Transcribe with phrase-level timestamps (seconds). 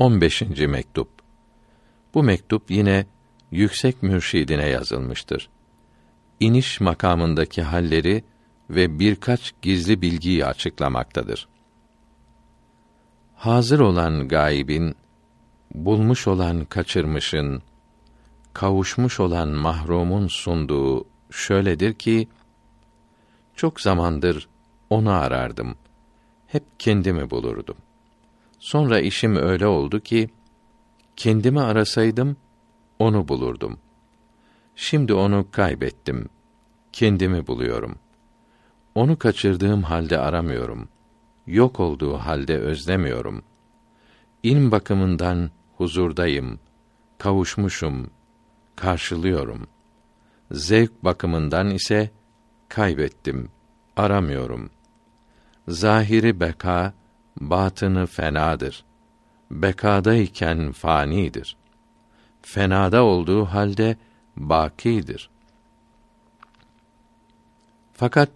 [0.00, 0.42] 15.
[0.42, 1.08] mektup.
[2.14, 3.06] Bu mektup yine
[3.50, 5.50] yüksek mürşidine yazılmıştır.
[6.40, 8.24] İniş makamındaki halleri
[8.70, 11.48] ve birkaç gizli bilgiyi açıklamaktadır.
[13.34, 14.94] Hazır olan gaibin,
[15.74, 17.62] bulmuş olan kaçırmışın,
[18.52, 22.28] kavuşmuş olan mahrumun sunduğu şöyledir ki,
[23.56, 24.48] çok zamandır
[24.90, 25.76] onu arardım.
[26.46, 27.76] Hep kendimi bulurdum.
[28.60, 30.30] Sonra işim öyle oldu ki,
[31.16, 32.36] kendimi arasaydım,
[32.98, 33.78] onu bulurdum.
[34.76, 36.28] Şimdi onu kaybettim.
[36.92, 37.98] Kendimi buluyorum.
[38.94, 40.88] Onu kaçırdığım halde aramıyorum.
[41.46, 43.42] Yok olduğu halde özlemiyorum.
[44.42, 46.60] İlm bakımından huzurdayım.
[47.18, 48.10] Kavuşmuşum.
[48.76, 49.66] Karşılıyorum.
[50.50, 52.10] Zevk bakımından ise
[52.68, 53.50] kaybettim.
[53.96, 54.70] Aramıyorum.
[55.68, 56.94] Zahiri beka,
[57.40, 58.84] batını fenadır.
[59.50, 61.56] Bekadayken fanidir.
[62.42, 63.96] Fenada olduğu halde
[64.36, 65.30] bakidir.
[67.92, 68.30] Fakat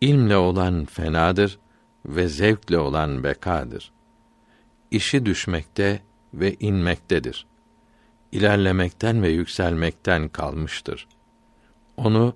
[0.00, 1.58] ilmle olan fenadır
[2.06, 3.92] ve zevkle olan bekadır.
[4.90, 6.02] İşi düşmekte
[6.34, 7.46] ve inmektedir.
[8.32, 11.08] İlerlemekten ve yükselmekten kalmıştır.
[11.96, 12.34] Onu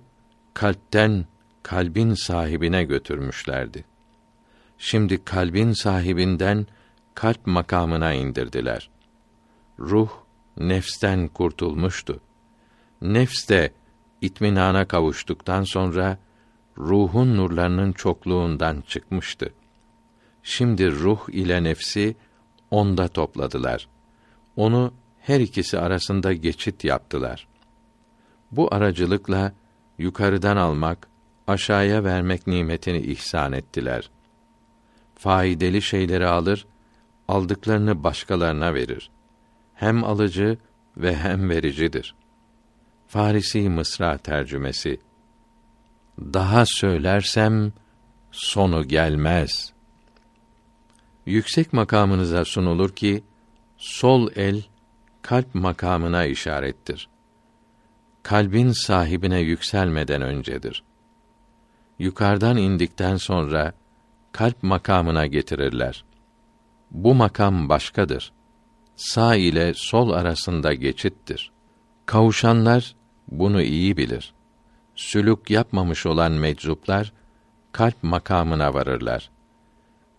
[0.53, 1.25] kalpten
[1.63, 3.85] kalbin sahibine götürmüşlerdi.
[4.81, 6.67] Şimdi kalbin sahibinden
[7.13, 8.89] kalp makamına indirdiler.
[9.79, 10.09] Ruh
[10.57, 12.19] nefsten kurtulmuştu.
[13.01, 13.73] Nefs de
[14.21, 16.17] itminana kavuştuktan sonra
[16.77, 19.53] ruhun nurlarının çokluğundan çıkmıştı.
[20.43, 22.15] Şimdi ruh ile nefsi
[22.71, 23.87] onda topladılar.
[24.55, 27.47] Onu her ikisi arasında geçit yaptılar.
[28.51, 29.53] Bu aracılıkla
[29.97, 31.07] yukarıdan almak,
[31.47, 34.09] aşağıya vermek nimetini ihsan ettiler.
[35.19, 36.65] Faydalı şeyleri alır,
[37.27, 39.09] aldıklarını başkalarına verir.
[39.73, 40.57] Hem alıcı
[40.97, 42.15] ve hem vericidir.
[43.07, 44.99] Farisi Mısra tercümesi
[46.19, 47.73] daha söylersem
[48.31, 49.73] sonu gelmez.
[51.25, 53.23] Yüksek makamınıza sunulur ki
[53.77, 54.63] sol el
[55.21, 57.09] kalp makamına işarettir.
[58.23, 60.83] Kalbin sahibine yükselmeden öncedir.
[61.99, 63.73] Yukarıdan indikten sonra
[64.31, 66.03] kalp makamına getirirler.
[66.91, 68.31] Bu makam başkadır.
[68.95, 71.51] Sağ ile sol arasında geçittir.
[72.05, 72.95] Kavuşanlar
[73.27, 74.33] bunu iyi bilir
[74.99, 77.13] sülük yapmamış olan meczuplar
[77.71, 79.29] kalp makamına varırlar.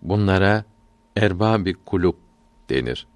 [0.02, 0.64] Bunlara
[1.16, 2.14] erbabi kulub
[2.70, 3.06] denir.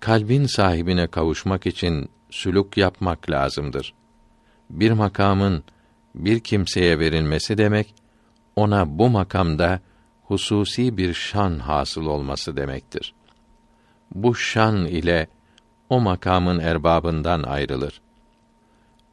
[0.00, 3.94] Kalbin sahibine kavuşmak için sülük yapmak lazımdır.
[4.70, 5.64] Bir makamın
[6.14, 7.94] bir kimseye verilmesi demek
[8.56, 9.80] ona bu makamda
[10.24, 13.14] hususi bir şan hasıl olması demektir.
[14.14, 15.28] Bu şan ile
[15.90, 18.00] o makamın erbabından ayrılır.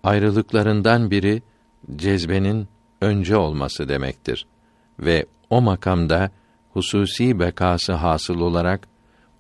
[0.04, 1.42] Ayrılıklarından biri
[1.96, 2.68] cezbenin
[3.02, 4.48] önce olması demektir
[5.00, 6.32] ve o makamda
[6.74, 8.88] hususi bekası hasıl olarak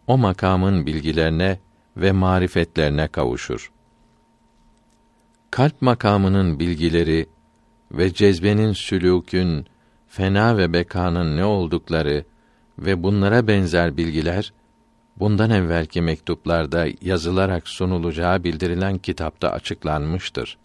[0.08, 1.60] o makamın bilgilerine
[1.98, 3.72] ve marifetlerine kavuşur.
[5.52, 7.30] Kalp makamının bilgileri
[7.92, 9.66] ve cezbenin sülûkün,
[10.12, 12.26] fena ve bekanın ne oldukları
[12.80, 14.54] ve bunlara benzer bilgiler
[15.18, 20.58] bundan evvelki mektuplarda yazılarak sunulacağı bildirilen kitapta açıklanmıştır.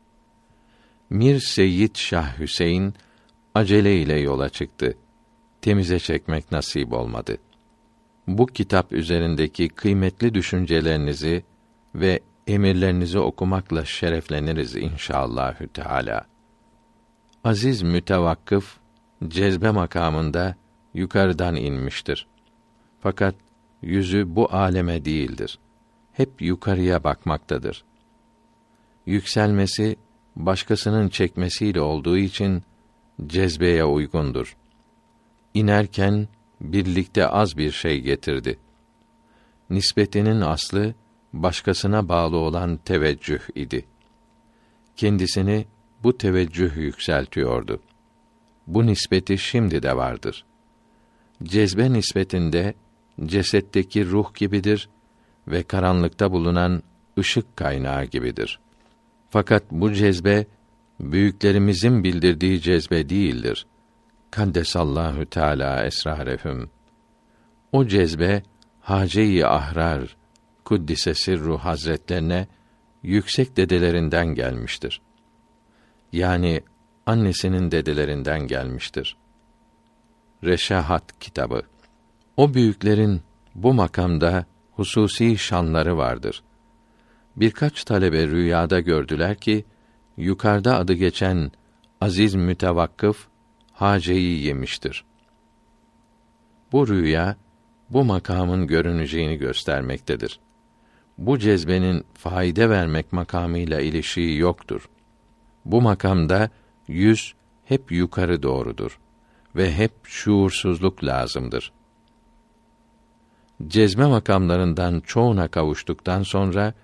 [1.10, 2.94] Mir Seyyid Şah Hüseyin
[3.54, 4.96] acele ile yola çıktı.
[5.62, 7.36] Temize çekmek nasip olmadı.
[8.26, 11.44] Bu kitap üzerindeki kıymetli düşüncelerinizi
[11.94, 16.26] ve emirlerinizi okumakla şerefleniriz inşallahü teala.
[17.44, 18.78] Aziz mütevakkıf
[19.28, 20.56] cezbe makamında
[20.94, 22.27] yukarıdan inmiştir.
[23.00, 23.34] Fakat
[23.82, 25.59] yüzü bu aleme değildir.
[26.12, 27.84] Hep yukarıya bakmaktadır.
[29.06, 29.97] Yükselmesi
[30.37, 32.62] başkasının çekmesiyle olduğu için
[33.27, 34.56] cezbeye uygundur.
[35.54, 36.28] İnerken
[36.60, 38.59] birlikte az bir şey getirdi.
[39.71, 40.95] Nispetinin aslı
[41.33, 43.84] başkasına bağlı olan teveccüh idi.
[44.97, 45.66] Kendisini
[46.03, 47.80] bu teveccüh yükseltiyordu.
[48.66, 50.45] Bu nispeti şimdi de vardır.
[51.42, 52.74] Cezbe nispetinde
[53.24, 54.89] cesetteki ruh gibidir
[55.48, 56.83] ve karanlıkta bulunan
[57.18, 58.66] ışık kaynağı gibidir.''
[59.30, 60.47] Fakat bu cezbe
[61.01, 63.66] büyüklerimizin bildirdiği cezbe değildir.
[64.30, 66.71] Kaddesallahu Teala esrarehum.
[67.72, 68.42] O cezbe
[68.80, 70.16] Hace-i Ahrar
[70.65, 72.47] Kuddise Sirru Hazretlerine
[73.03, 75.01] yüksek dedelerinden gelmiştir.
[76.12, 76.60] Yani
[77.06, 79.16] annesinin dedelerinden gelmiştir.
[80.44, 81.62] Reşahat kitabı.
[82.36, 83.20] O büyüklerin
[83.54, 86.42] bu makamda hususi şanları vardır.
[87.36, 89.64] Birkaç talebe rüyada gördüler ki
[90.16, 91.53] yukarıda adı geçen
[92.00, 93.26] aziz mütevakkıf
[93.72, 95.04] haceyi yemiştir.
[96.72, 97.36] Bu rüya
[97.91, 100.41] bu makamın görüneceğini göstermektedir.
[101.18, 104.88] Bu cezbenin faide vermek makamıyla ilişiği yoktur.
[105.64, 106.50] Bu makamda
[106.88, 107.34] yüz
[107.65, 108.98] hep yukarı doğrudur
[109.56, 111.72] ve hep şuursuzluk lazımdır.
[113.66, 116.74] Cezme makamlarından çoğuna kavuştuktan sonra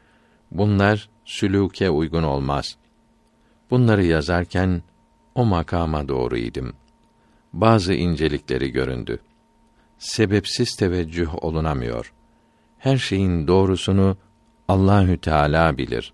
[0.50, 2.76] bunlar sülûke uygun olmaz.
[3.70, 4.82] Bunları yazarken
[5.34, 6.72] o makama doğru idim.
[7.52, 9.19] Bazı incelikleri göründü.
[9.99, 12.12] Sebepsiz teveccüh olunamıyor.
[12.78, 14.16] Her şeyin doğrusunu
[14.69, 16.12] Allahü Teala bilir.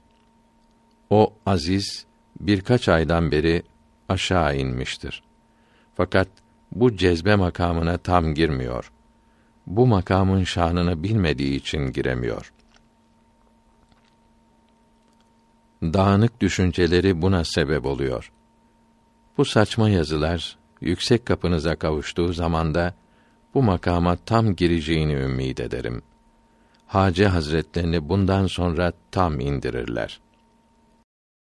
[1.10, 2.06] O aziz
[2.40, 3.62] birkaç aydan beri
[4.08, 5.22] aşağı inmiştir.
[5.94, 6.28] Fakat
[6.72, 8.92] bu cezbe makamına tam girmiyor.
[9.66, 12.52] Bu makamın şanını bilmediği için giremiyor.
[15.82, 18.32] Dağınık düşünceleri buna sebep oluyor.
[19.38, 22.94] Bu saçma yazılar yüksek kapınıza kavuştuğu zamanda
[23.54, 26.02] bu makama tam gireceğini ümid ederim.
[26.86, 30.27] Hace Hazretlerini bundan sonra tam indirirler.''